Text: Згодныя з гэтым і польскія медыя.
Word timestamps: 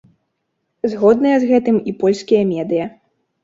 Згодныя 0.93 1.35
з 1.45 1.51
гэтым 1.51 1.77
і 1.91 1.95
польскія 2.03 2.41
медыя. 2.57 2.85